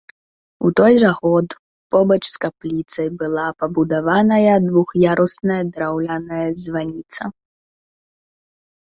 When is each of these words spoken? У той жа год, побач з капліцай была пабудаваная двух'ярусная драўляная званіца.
У 0.67 0.69
той 0.79 0.93
жа 1.01 1.09
год, 1.23 1.49
побач 1.95 2.23
з 2.29 2.37
капліцай 2.45 3.09
была 3.21 3.43
пабудаваная 3.59 4.55
двух'ярусная 4.67 5.59
драўляная 5.75 6.47
званіца. 6.63 7.23